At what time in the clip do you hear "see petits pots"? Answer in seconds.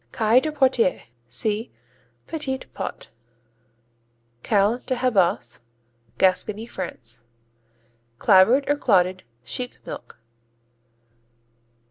1.27-3.09